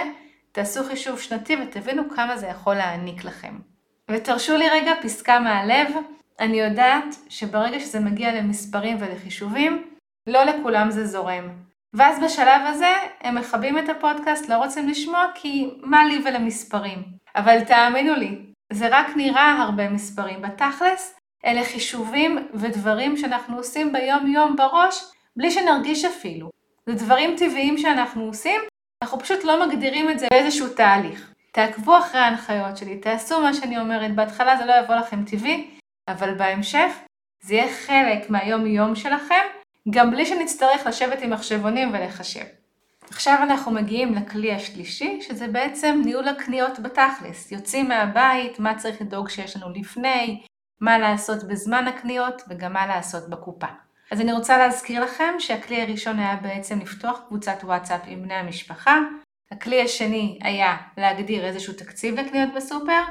תעשו 0.53 0.85
חישוב 0.85 1.21
שנתי 1.21 1.57
ותבינו 1.57 2.11
כמה 2.11 2.37
זה 2.37 2.47
יכול 2.47 2.75
להעניק 2.75 3.25
לכם. 3.25 3.59
ותרשו 4.11 4.57
לי 4.57 4.69
רגע 4.69 4.93
פסקה 5.03 5.41
מהלב, 5.41 5.89
אני 6.41 6.61
יודעת 6.61 7.05
שברגע 7.29 7.81
שזה 7.81 8.01
מגיע 8.01 8.35
למספרים 8.35 8.97
ולחישובים, 9.01 9.85
לא 10.27 10.45
לכולם 10.45 10.91
זה 10.91 11.07
זורם. 11.07 11.49
ואז 11.95 12.23
בשלב 12.25 12.63
הזה 12.67 12.93
הם 13.21 13.35
מכבים 13.35 13.79
את 13.79 13.89
הפודקאסט, 13.89 14.49
לא 14.49 14.55
רוצים 14.55 14.89
לשמוע 14.89 15.27
כי 15.35 15.71
מה 15.83 16.05
לי 16.05 16.21
ולמספרים. 16.25 17.03
אבל 17.37 17.61
תאמינו 17.65 18.15
לי, 18.15 18.39
זה 18.73 18.89
רק 18.91 19.07
נראה 19.17 19.63
הרבה 19.63 19.91
מספרים. 19.91 20.43
בתכלס, 20.43 21.15
אלה 21.45 21.65
חישובים 21.65 22.49
ודברים 22.55 23.17
שאנחנו 23.17 23.57
עושים 23.57 23.93
ביום 23.93 24.27
יום 24.27 24.57
בראש, 24.57 25.05
בלי 25.37 25.51
שנרגיש 25.51 26.05
אפילו. 26.05 26.58
זה 26.89 26.95
דברים 26.95 27.37
טבעיים 27.39 27.79
שאנחנו 27.79 28.25
עושים, 28.25 28.61
אנחנו 29.03 29.19
פשוט 29.19 29.45
לא 29.45 29.67
מגדירים 29.67 30.11
את 30.11 30.19
זה 30.19 30.27
באיזשהו 30.31 30.69
תהליך. 30.69 31.33
תעקבו 31.53 31.99
אחרי 31.99 32.21
ההנחיות 32.21 32.77
שלי, 32.77 32.99
תעשו 32.99 33.41
מה 33.41 33.55
שאני 33.55 33.79
אומרת, 33.79 34.15
בהתחלה 34.15 34.57
זה 34.57 34.65
לא 34.65 34.73
יבוא 34.73 34.95
לכם 34.95 35.25
טבעי, 35.25 35.71
אבל 36.09 36.35
בהמשך 36.35 36.93
זה 37.43 37.55
יהיה 37.55 37.75
חלק 37.87 38.31
מהיום 38.31 38.67
יום 38.67 38.95
שלכם, 38.95 39.45
גם 39.91 40.11
בלי 40.11 40.27
שנצטרך 40.27 40.87
לשבת 40.87 41.23
עם 41.23 41.31
מחשבונים 41.31 41.89
ולחשב. 41.93 42.45
עכשיו 43.11 43.39
אנחנו 43.43 43.73
מגיעים 43.73 44.15
לכלי 44.15 44.55
השלישי, 44.55 45.21
שזה 45.23 45.49
בעצם 45.49 46.03
ניהול 46.05 46.29
הקניות 46.29 46.79
בתכלס. 46.79 47.53
יוצאים 47.53 47.89
מהבית, 47.89 48.59
מה 48.59 48.75
צריך 48.79 49.01
לדאוג 49.01 49.29
שיש 49.29 49.57
לנו 49.57 49.67
לפני, 49.75 50.43
מה 50.81 50.99
לעשות 50.99 51.45
בזמן 51.45 51.89
הקניות 51.89 52.43
וגם 52.49 52.73
מה 52.73 52.87
לעשות 52.87 53.31
בקופה. 53.31 53.88
אז 54.11 54.21
אני 54.21 54.33
רוצה 54.33 54.59
להזכיר 54.59 55.05
לכם 55.05 55.35
שהכלי 55.39 55.83
הראשון 55.83 56.19
היה 56.19 56.37
בעצם 56.37 56.79
לפתוח 56.79 57.21
קבוצת 57.29 57.59
וואטסאפ 57.63 58.01
עם 58.07 58.23
בני 58.23 58.35
המשפחה, 58.35 58.99
הכלי 59.51 59.83
השני 59.83 60.39
היה 60.43 60.77
להגדיר 60.97 61.45
איזשהו 61.45 61.73
תקציב 61.73 62.21
לקניות 62.21 62.51
בסופר, 62.57 63.03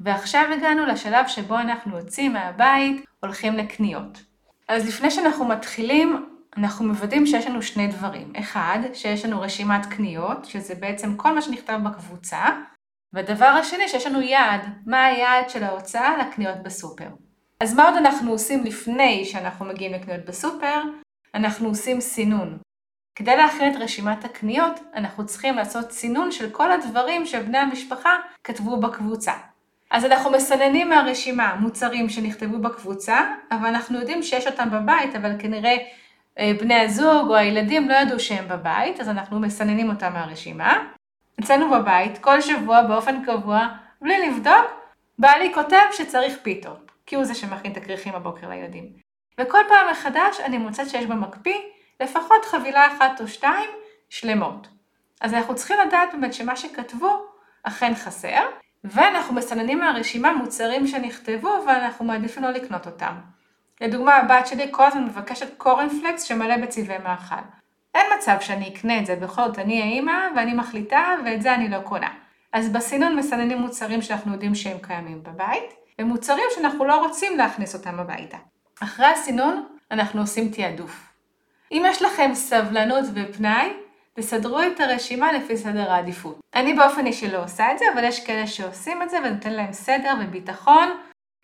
ועכשיו 0.00 0.44
הגענו 0.56 0.86
לשלב 0.86 1.26
שבו 1.28 1.58
אנחנו 1.58 1.98
יוצאים 1.98 2.32
מהבית, 2.32 3.04
הולכים 3.22 3.56
לקניות. 3.56 4.22
אז 4.68 4.88
לפני 4.88 5.10
שאנחנו 5.10 5.44
מתחילים, 5.44 6.26
אנחנו 6.56 6.84
מוודאים 6.84 7.26
שיש 7.26 7.46
לנו 7.46 7.62
שני 7.62 7.86
דברים. 7.86 8.32
אחד, 8.38 8.78
שיש 8.94 9.24
לנו 9.24 9.40
רשימת 9.40 9.86
קניות, 9.86 10.44
שזה 10.44 10.74
בעצם 10.74 11.16
כל 11.16 11.34
מה 11.34 11.42
שנכתב 11.42 11.78
בקבוצה, 11.84 12.44
והדבר 13.12 13.44
השני, 13.44 13.88
שיש 13.88 14.06
לנו 14.06 14.20
יעד, 14.20 14.60
מה 14.86 15.04
היעד 15.04 15.50
של 15.50 15.64
ההוצאה 15.64 16.16
לקניות 16.16 16.62
בסופר. 16.62 17.08
אז 17.60 17.74
מה 17.74 17.88
עוד 17.88 17.96
אנחנו 17.96 18.32
עושים 18.32 18.64
לפני 18.64 19.24
שאנחנו 19.24 19.64
מגיעים 19.64 19.92
לקניות 19.92 20.24
בסופר? 20.24 20.82
אנחנו 21.34 21.68
עושים 21.68 22.00
סינון. 22.00 22.58
כדי 23.14 23.36
להכין 23.36 23.72
את 23.72 23.76
רשימת 23.80 24.24
הקניות, 24.24 24.80
אנחנו 24.94 25.26
צריכים 25.26 25.56
לעשות 25.56 25.92
סינון 25.92 26.32
של 26.32 26.50
כל 26.50 26.72
הדברים 26.72 27.26
שבני 27.26 27.58
המשפחה 27.58 28.16
כתבו 28.44 28.76
בקבוצה. 28.80 29.32
אז 29.90 30.04
אנחנו 30.04 30.30
מסננים 30.30 30.88
מהרשימה 30.88 31.54
מוצרים 31.60 32.08
שנכתבו 32.08 32.58
בקבוצה, 32.58 33.34
אבל 33.50 33.66
אנחנו 33.66 33.98
יודעים 33.98 34.22
שיש 34.22 34.46
אותם 34.46 34.68
בבית, 34.70 35.16
אבל 35.16 35.32
כנראה 35.38 35.76
אה, 36.38 36.52
בני 36.60 36.74
הזוג 36.74 37.28
או 37.28 37.34
הילדים 37.34 37.88
לא 37.88 37.94
ידעו 37.94 38.20
שהם 38.20 38.48
בבית, 38.48 39.00
אז 39.00 39.08
אנחנו 39.08 39.40
מסננים 39.40 39.90
אותם 39.90 40.12
מהרשימה. 40.12 40.84
אצלנו 41.40 41.70
בבית, 41.70 42.18
כל 42.18 42.40
שבוע 42.40 42.82
באופן 42.82 43.24
קבוע, 43.24 43.68
בלי 44.02 44.28
לבדוק, 44.28 44.66
בעלי 45.18 45.54
כותב 45.54 45.82
שצריך 45.92 46.34
פיתות, 46.42 46.89
כי 47.10 47.16
הוא 47.16 47.24
זה 47.24 47.34
שמכין 47.34 47.72
את 47.72 47.76
הכריכים 47.76 48.12
בבוקר 48.12 48.48
לילדים. 48.48 48.92
וכל 49.40 49.58
פעם 49.68 49.90
מחדש 49.90 50.40
אני 50.44 50.58
מוצאת 50.58 50.88
שיש 50.88 51.06
במקפיא 51.06 51.56
לפחות 52.00 52.44
חבילה 52.44 52.86
אחת 52.86 53.20
או 53.20 53.28
שתיים 53.28 53.70
שלמות. 54.08 54.68
אז 55.20 55.34
אנחנו 55.34 55.54
צריכים 55.54 55.76
לדעת 55.86 56.08
באמת 56.12 56.34
שמה 56.34 56.56
שכתבו 56.56 57.26
אכן 57.62 57.94
חסר, 57.94 58.40
ואנחנו 58.84 59.34
מסננים 59.34 59.78
מהרשימה 59.78 60.32
מוצרים 60.32 60.86
שנכתבו 60.86 61.64
ואנחנו 61.66 62.04
מעדיפים 62.04 62.42
לא 62.42 62.50
לקנות 62.50 62.86
אותם. 62.86 63.14
לדוגמה, 63.80 64.16
הבת 64.16 64.46
שלי 64.46 64.66
כל 64.70 64.84
הזמן 64.84 65.04
מבקשת 65.04 65.56
קורנפלקס 65.56 66.22
שמלא 66.22 66.56
בצבעי 66.56 66.98
מאכל. 66.98 67.42
אין 67.94 68.06
מצב 68.18 68.36
שאני 68.40 68.68
אקנה 68.68 68.98
את 68.98 69.06
זה, 69.06 69.16
בכל 69.16 69.42
זאת 69.46 69.58
אני 69.58 69.82
האימא 69.82 70.28
ואני 70.36 70.54
מחליטה 70.54 71.14
ואת 71.24 71.42
זה 71.42 71.54
אני 71.54 71.68
לא 71.68 71.78
קונה. 71.80 72.10
אז 72.52 72.72
בסינון 72.72 73.16
מסננים 73.16 73.58
מוצרים 73.58 74.02
שאנחנו 74.02 74.32
יודעים 74.32 74.54
שהם 74.54 74.78
קיימים 74.82 75.22
בבית, 75.22 75.79
ומוצרים 76.00 76.44
שאנחנו 76.54 76.84
לא 76.84 77.06
רוצים 77.06 77.38
להכניס 77.38 77.74
אותם 77.74 78.00
הביתה. 78.00 78.36
אחרי 78.82 79.06
הסינון 79.06 79.66
אנחנו 79.90 80.20
עושים 80.20 80.48
תעדוף. 80.48 81.12
אם 81.72 81.82
יש 81.86 82.02
לכם 82.02 82.30
סבלנות 82.34 83.04
ופנאי, 83.14 83.72
תסדרו 84.14 84.60
את 84.62 84.80
הרשימה 84.80 85.32
לפי 85.32 85.56
סדר 85.56 85.92
העדיפות. 85.92 86.40
אני 86.54 86.74
באופן 86.74 87.06
אישי 87.06 87.30
לא 87.30 87.44
עושה 87.44 87.72
את 87.72 87.78
זה, 87.78 87.84
אבל 87.94 88.04
יש 88.04 88.26
כאלה 88.26 88.46
שעושים 88.46 89.02
את 89.02 89.10
זה 89.10 89.18
ונותן 89.24 89.52
להם 89.52 89.72
סדר 89.72 90.14
וביטחון 90.20 90.88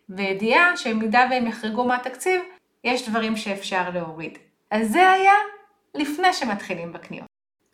וידיעה 0.08 0.76
שבמידה 0.76 1.26
והם 1.30 1.46
יחרגו 1.46 1.84
מהתקציב, 1.84 2.42
יש 2.84 3.08
דברים 3.08 3.36
שאפשר 3.36 3.90
להוריד. 3.94 4.38
אז 4.70 4.92
זה 4.92 5.10
היה 5.10 5.34
לפני 5.94 6.32
שמתחילים 6.32 6.92
בקניות. 6.92 7.26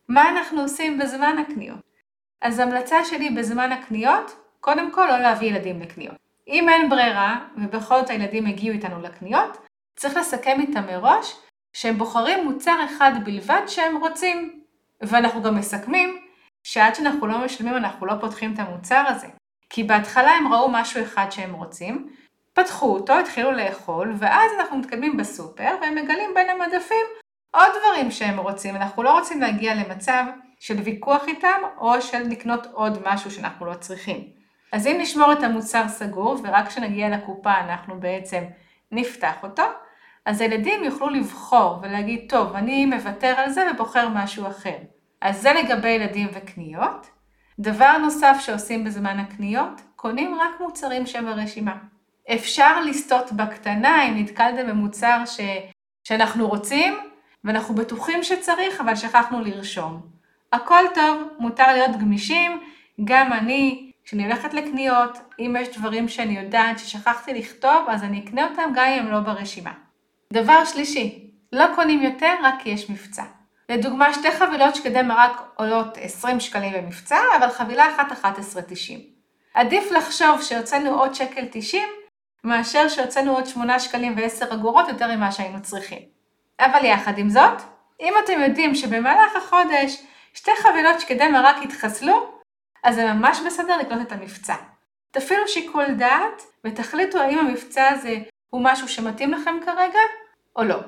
מה 0.08 0.28
אנחנו 0.30 0.62
עושים 0.62 0.98
בזמן 0.98 1.36
הקניות? 1.38 1.92
אז 2.40 2.58
המלצה 2.58 3.04
שלי 3.04 3.30
בזמן 3.30 3.72
הקניות, 3.72 4.36
קודם 4.60 4.90
כל 4.90 5.06
לא 5.06 5.18
להביא 5.18 5.48
ילדים 5.48 5.80
לקניות. 5.80 6.16
אם 6.48 6.68
אין 6.68 6.88
ברירה, 6.88 7.38
ובכל 7.56 8.00
זאת 8.00 8.10
הילדים 8.10 8.46
הגיעו 8.46 8.74
איתנו 8.74 9.02
לקניות, 9.02 9.66
צריך 9.96 10.16
לסכם 10.16 10.60
איתם 10.60 10.86
מראש 10.86 11.36
שהם 11.72 11.98
בוחרים 11.98 12.44
מוצר 12.44 12.84
אחד 12.84 13.12
בלבד 13.24 13.62
שהם 13.66 13.96
רוצים. 13.96 14.62
ואנחנו 15.02 15.42
גם 15.42 15.56
מסכמים 15.56 16.18
שעד 16.62 16.94
שאנחנו 16.94 17.26
לא 17.26 17.44
משלמים 17.44 17.76
אנחנו 17.76 18.06
לא 18.06 18.14
פותחים 18.20 18.54
את 18.54 18.58
המוצר 18.58 19.04
הזה. 19.08 19.26
כי 19.70 19.84
בהתחלה 19.84 20.30
הם 20.30 20.52
ראו 20.52 20.70
משהו 20.70 21.02
אחד 21.02 21.26
שהם 21.30 21.52
רוצים, 21.52 22.12
פתחו 22.52 22.94
אותו, 22.94 23.18
התחילו 23.18 23.52
לאכול, 23.52 24.14
ואז 24.18 24.50
אנחנו 24.58 24.78
מתקדמים 24.78 25.16
בסופר 25.16 25.76
והם 25.80 25.94
מגלים 25.94 26.34
בין 26.34 26.50
המדפים 26.50 27.06
עוד 27.50 27.66
דברים 27.80 28.10
שהם 28.10 28.38
רוצים. 28.38 28.76
אנחנו 28.76 29.02
לא 29.02 29.18
רוצים 29.18 29.40
להגיע 29.40 29.74
למצב 29.74 30.24
של 30.60 30.76
ויכוח 30.84 31.28
איתם 31.28 31.60
או 31.78 32.02
של 32.02 32.22
לקנות 32.22 32.66
עוד 32.72 32.98
משהו 33.06 33.30
שאנחנו 33.30 33.66
לא 33.66 33.74
צריכים. 33.74 34.41
אז 34.72 34.86
אם 34.86 34.96
נשמור 35.00 35.32
את 35.32 35.42
המוצר 35.42 35.88
סגור 35.88 36.36
ורק 36.42 36.66
כשנגיע 36.68 37.08
לקופה 37.08 37.60
אנחנו 37.60 38.00
בעצם 38.00 38.44
נפתח 38.92 39.34
אותו, 39.42 39.62
אז 40.26 40.40
הילדים 40.40 40.84
יוכלו 40.84 41.08
לבחור 41.08 41.78
ולהגיד, 41.82 42.26
טוב, 42.28 42.56
אני 42.56 42.86
מוותר 42.86 43.34
על 43.36 43.50
זה 43.50 43.66
ובוחר 43.70 44.08
משהו 44.08 44.46
אחר. 44.46 44.76
אז 45.20 45.42
זה 45.42 45.52
לגבי 45.52 45.88
ילדים 45.88 46.28
וקניות. 46.32 47.10
דבר 47.58 47.98
נוסף 47.98 48.36
שעושים 48.40 48.84
בזמן 48.84 49.18
הקניות, 49.18 49.80
קונים 49.96 50.34
רק 50.40 50.60
מוצרים 50.60 51.06
שברשימה. 51.06 51.76
אפשר 52.34 52.80
לסטות 52.80 53.32
בקטנה 53.32 54.08
אם 54.08 54.18
נתקלתם 54.18 54.66
במוצר 54.66 55.22
ש... 55.26 55.40
שאנחנו 56.04 56.48
רוצים 56.48 56.98
ואנחנו 57.44 57.74
בטוחים 57.74 58.22
שצריך, 58.22 58.80
אבל 58.80 58.96
שכחנו 58.96 59.40
לרשום. 59.40 60.00
הכל 60.52 60.84
טוב, 60.94 61.22
מותר 61.38 61.72
להיות 61.72 61.96
גמישים, 62.00 62.60
גם 63.04 63.32
אני, 63.32 63.91
כשאני 64.12 64.24
הולכת 64.24 64.54
לקניות, 64.54 65.18
אם 65.38 65.56
יש 65.60 65.78
דברים 65.78 66.08
שאני 66.08 66.38
יודעת 66.38 66.78
ששכחתי 66.78 67.34
לכתוב, 67.34 67.86
אז 67.88 68.02
אני 68.02 68.24
אקנה 68.24 68.48
אותם 68.48 68.70
גם 68.74 68.86
אם 68.86 68.98
הם 68.98 69.10
לא 69.12 69.20
ברשימה. 69.20 69.72
דבר 70.32 70.64
שלישי, 70.64 71.30
לא 71.52 71.64
קונים 71.74 72.02
יותר 72.02 72.34
רק 72.42 72.54
כי 72.58 72.70
יש 72.70 72.90
מבצע. 72.90 73.22
לדוגמה, 73.68 74.14
שתי 74.14 74.30
חבילות 74.30 74.74
שקדי 74.74 75.02
מרק 75.02 75.42
עולות 75.56 75.98
20 76.00 76.40
שקלים 76.40 76.72
במבצע, 76.72 77.18
אבל 77.38 77.48
חבילה 77.48 77.86
אחת 77.94 78.12
11.90. 78.12 78.92
עדיף 79.54 79.90
לחשוב 79.90 80.42
שהוצאנו 80.42 80.90
עוד 80.90 81.14
שקל 81.14 81.44
90, 81.50 81.88
מאשר 82.44 82.88
שהוצאנו 82.88 83.34
עוד 83.34 83.46
8 83.46 83.78
שקלים 83.78 84.14
ו-10 84.16 84.54
אגורות 84.54 84.88
יותר 84.88 85.16
ממה 85.16 85.32
שהיינו 85.32 85.62
צריכים. 85.62 85.98
אבל 86.60 86.84
יחד 86.84 87.18
עם 87.18 87.30
זאת, 87.30 87.62
אם 88.00 88.12
אתם 88.24 88.40
יודעים 88.40 88.74
שבמהלך 88.74 89.36
החודש 89.36 90.02
שתי 90.34 90.50
חבילות 90.62 91.00
שקדי 91.00 91.28
מרק 91.28 91.56
התחסלו, 91.62 92.31
אז 92.82 92.94
זה 92.94 93.12
ממש 93.12 93.40
בסדר 93.46 93.76
לקנות 93.76 94.06
את 94.06 94.12
המבצע. 94.12 94.54
תפעילו 95.10 95.48
שיקול 95.48 95.86
דעת 95.94 96.42
ותחליטו 96.64 97.18
האם 97.18 97.38
המבצע 97.38 97.88
הזה 97.88 98.16
הוא 98.50 98.60
משהו 98.64 98.88
שמתאים 98.88 99.32
לכם 99.32 99.54
כרגע 99.64 100.00
או 100.56 100.64
לא. 100.64 100.78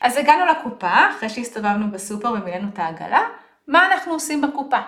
אז 0.00 0.16
הגענו 0.16 0.46
לקופה, 0.46 1.10
אחרי 1.10 1.28
שהסתובבנו 1.28 1.90
בסופר 1.90 2.32
ומילאנו 2.32 2.68
את 2.74 2.78
העגלה, 2.78 3.20
מה 3.66 3.86
אנחנו 3.86 4.12
עושים 4.12 4.40
בקופה? 4.40 4.80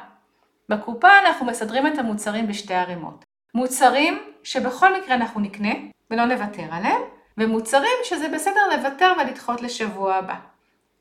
בקופה 0.69 1.09
אנחנו 1.19 1.47
מסדרים 1.47 1.87
את 1.87 1.99
המוצרים 1.99 2.49
בשתי 2.49 2.75
ערימות. 2.75 3.25
מוצרים 3.55 4.23
שבכל 4.43 4.97
מקרה 4.97 5.15
אנחנו 5.15 5.41
נקנה 5.41 5.75
ולא 6.11 6.25
נוותר 6.25 6.67
עליהם, 6.71 7.03
ומוצרים 7.39 7.99
שזה 8.05 8.29
בסדר 8.29 8.77
לוותר 8.77 9.13
ולדחות 9.19 9.63
לשבוע 9.63 10.15
הבא. 10.15 10.35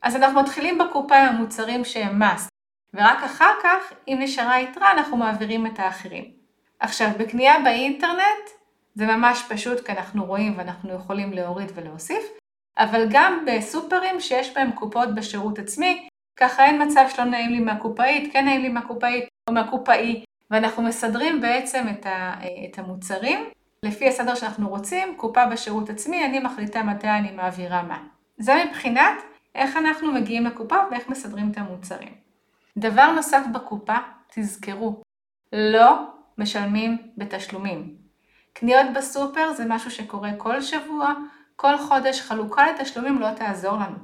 אז 0.02 0.16
אנחנו 0.16 0.42
מתחילים 0.42 0.78
בקופה 0.78 1.16
עם 1.16 1.36
המוצרים 1.36 1.86
שהם 1.86 2.22
must, 2.24 2.48
ורק 2.94 3.24
אחר 3.24 3.54
כך, 3.64 3.94
אם 4.08 4.18
נשארה 4.20 4.62
יתרה, 4.62 4.92
אנחנו 4.92 5.18
מעבירים 5.18 5.66
את 5.66 5.80
האחרים. 5.80 6.26
עכשיו, 6.80 7.10
בקנייה 7.18 7.54
באינטרנט 7.64 8.50
זה 8.96 9.06
ממש 9.06 9.44
פשוט, 9.50 9.86
כי 9.86 9.92
אנחנו 9.92 10.26
רואים 10.26 10.58
ואנחנו 10.58 10.94
יכולים 10.94 11.34
להוריד 11.34 11.72
ולהוסיף, 11.76 12.24
אבל 12.78 13.06
גם 13.10 13.46
בסופרים 13.48 14.20
שיש 14.20 14.54
בהם 14.54 14.72
קופות 14.72 15.16
בשירות 15.16 15.60
עצמי, 15.60 16.08
ככה 16.38 16.66
אין 16.66 16.82
מצב 16.82 17.06
שלא 17.10 17.26
נעים 17.26 17.50
לי 17.50 17.60
מהקופאית, 17.60 18.34
כן 18.34 18.46
נעים 18.46 18.62
לי 18.62 18.70
מהקופאית 18.70 19.24
או 19.50 19.54
מהקופאי, 19.54 20.24
ואנחנו 20.52 20.84
מסדרים 20.84 21.42
בעצם 21.42 21.86
את, 21.92 22.06
ה, 22.06 22.34
את 22.66 22.80
המוצרים 22.80 23.50
לפי 23.86 24.08
הסדר 24.08 24.36
שאנחנו 24.36 24.70
רוצים, 24.70 25.16
קופה 25.18 25.46
בשירות 25.46 25.90
עצמי, 25.90 26.26
אני 26.26 26.40
מחליטה 26.40 26.84
מתי 26.84 27.08
אני 27.08 27.32
מעבירה 27.32 27.84
מה. 27.84 28.04
זה 28.38 28.64
מבחינת 28.66 29.18
איך 29.56 29.78
אנחנו 29.78 30.12
מגיעים 30.12 30.46
לקופה 30.46 30.76
ואיך 30.92 31.10
מסדרים 31.10 31.52
את 31.52 31.58
המוצרים. 31.58 32.31
דבר 32.78 33.12
נוסף 33.12 33.44
בקופה, 33.54 33.98
תזכרו, 34.34 35.02
לא 35.54 36.06
משלמים 36.38 36.98
בתשלומים. 37.18 37.96
קניות 38.54 38.86
בסופר 38.96 39.54
זה 39.54 39.64
משהו 39.68 39.92
שקורה 39.92 40.30
כל 40.38 40.62
שבוע, 40.62 41.14
כל 41.56 41.78
חודש, 41.78 42.22
חלוקה 42.22 42.72
לתשלומים 42.72 43.20
לא 43.20 43.28
תעזור 43.36 43.74
לנו. 43.74 43.98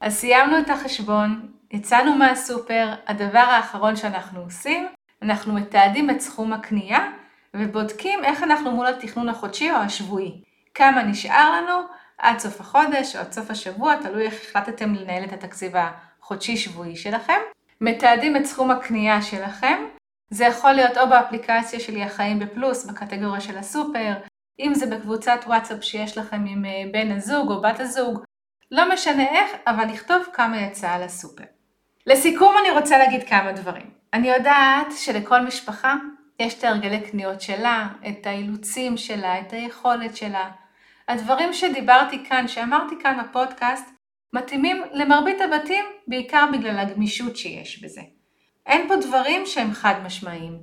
אז 0.00 0.14
סיימנו 0.14 0.58
את 0.58 0.70
החשבון, 0.70 1.52
יצאנו 1.70 2.14
מהסופר, 2.14 2.94
הדבר 3.06 3.38
האחרון 3.38 3.96
שאנחנו 3.96 4.40
עושים, 4.40 4.88
אנחנו 5.22 5.54
מתעדים 5.54 6.10
את 6.10 6.20
סכום 6.20 6.52
הקנייה 6.52 7.10
ובודקים 7.54 8.24
איך 8.24 8.42
אנחנו 8.42 8.70
מול 8.70 8.86
התכנון 8.86 9.28
החודשי 9.28 9.70
או 9.70 9.76
השבועי. 9.76 10.42
כמה 10.74 11.02
נשאר 11.02 11.52
לנו 11.52 11.72
עד 12.18 12.38
סוף 12.38 12.60
החודש 12.60 13.16
או 13.16 13.20
עד 13.20 13.32
סוף 13.32 13.50
השבוע, 13.50 13.96
תלוי 13.96 14.26
איך 14.26 14.34
החלטתם 14.34 14.94
לנהל 14.94 15.24
את 15.24 15.32
התקציב 15.32 15.72
החודשי-שבועי 15.76 16.96
שלכם. 16.96 17.40
מתעדים 17.80 18.36
את 18.36 18.44
סכום 18.44 18.70
הקנייה 18.70 19.22
שלכם. 19.22 19.84
זה 20.30 20.44
יכול 20.44 20.72
להיות 20.72 20.98
או 20.98 21.08
באפליקציה 21.08 21.80
שלי 21.80 22.02
החיים 22.02 22.38
בפלוס, 22.38 22.84
בקטגוריה 22.84 23.40
של 23.40 23.58
הסופר, 23.58 24.12
אם 24.60 24.74
זה 24.74 24.86
בקבוצת 24.86 25.40
וואטסאפ 25.46 25.84
שיש 25.84 26.18
לכם 26.18 26.44
עם 26.46 26.64
אה, 26.64 26.82
בן 26.92 27.12
הזוג 27.12 27.50
או 27.50 27.60
בת 27.60 27.80
הזוג, 27.80 28.24
לא 28.70 28.92
משנה 28.92 29.22
איך, 29.22 29.50
אבל 29.66 29.84
לכתוב 29.84 30.26
כמה 30.32 30.60
יצא 30.60 30.90
על 30.90 31.02
הסופר. 31.02 31.44
לסיכום 32.06 32.54
אני 32.60 32.70
רוצה 32.70 32.98
להגיד 32.98 33.28
כמה 33.28 33.52
דברים. 33.52 33.90
אני 34.12 34.30
יודעת 34.30 34.86
שלכל 34.96 35.40
משפחה 35.40 35.94
יש 36.38 36.58
את 36.58 36.64
הרגלי 36.64 37.00
קניות 37.00 37.40
שלה, 37.40 37.88
את 38.08 38.26
האילוצים 38.26 38.96
שלה, 38.96 39.40
את 39.40 39.52
היכולת 39.52 40.16
שלה. 40.16 40.50
הדברים 41.08 41.52
שדיברתי 41.52 42.24
כאן, 42.24 42.48
שאמרתי 42.48 42.94
כאן 43.02 43.20
בפודקאסט, 43.22 43.94
מתאימים 44.32 44.82
למרבית 44.92 45.40
הבתים 45.40 45.84
בעיקר 46.06 46.44
בגלל 46.52 46.78
הגמישות 46.78 47.36
שיש 47.36 47.82
בזה. 47.82 48.00
אין 48.66 48.88
פה 48.88 48.96
דברים 48.96 49.46
שהם 49.46 49.72
חד 49.72 49.94
משמעיים. 50.04 50.58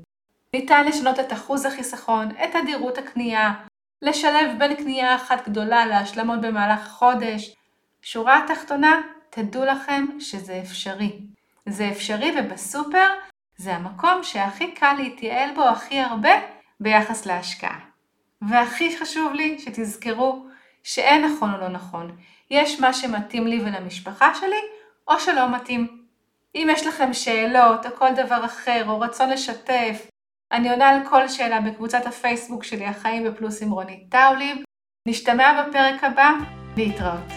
ניתן 0.53 0.85
לשנות 0.85 1.19
את 1.19 1.33
אחוז 1.33 1.65
החיסכון, 1.65 2.29
את 2.31 2.55
אדירות 2.55 2.97
הקנייה, 2.97 3.53
לשלב 4.01 4.59
בין 4.59 4.75
קנייה 4.75 5.15
אחת 5.15 5.49
גדולה 5.49 5.85
להשלמות 5.85 6.41
במהלך 6.41 6.79
החודש. 6.85 7.55
שורה 8.01 8.43
התחתונה, 8.43 9.01
תדעו 9.29 9.65
לכם 9.65 10.05
שזה 10.19 10.61
אפשרי. 10.63 11.19
זה 11.65 11.89
אפשרי 11.91 12.31
ובסופר 12.39 13.07
זה 13.57 13.75
המקום 13.75 14.23
שהכי 14.23 14.71
קל 14.71 14.93
להתייעל 14.97 15.55
בו 15.55 15.63
הכי 15.63 15.99
הרבה 15.99 16.29
ביחס 16.79 17.25
להשקעה. 17.25 17.79
והכי 18.41 18.97
חשוב 18.97 19.33
לי 19.33 19.59
שתזכרו 19.59 20.45
שאין 20.83 21.25
נכון 21.25 21.53
או 21.53 21.57
לא 21.57 21.67
נכון. 21.67 22.17
יש 22.51 22.79
מה 22.79 22.93
שמתאים 22.93 23.47
לי 23.47 23.61
ולמשפחה 23.61 24.35
שלי, 24.35 24.61
או 25.07 25.19
שלא 25.19 25.55
מתאים. 25.55 26.03
אם 26.55 26.67
יש 26.71 26.87
לכם 26.87 27.13
שאלות 27.13 27.85
או 27.85 27.91
כל 27.95 28.13
דבר 28.15 28.45
אחר, 28.45 28.83
או 28.87 28.99
רצון 28.99 29.29
לשתף, 29.29 30.07
אני 30.51 30.69
עונה 30.69 30.89
על 30.89 31.09
כל 31.09 31.27
שאלה 31.27 31.61
בקבוצת 31.61 32.05
הפייסבוק 32.05 32.63
שלי, 32.63 32.85
החיים 32.85 33.23
בפלוס 33.23 33.61
עם 33.61 33.71
רונית 33.71 34.03
טאוליב. 34.09 34.57
נשתמע 35.07 35.63
בפרק 35.63 36.03
הבא, 36.03 36.31
להתראות. 36.77 37.36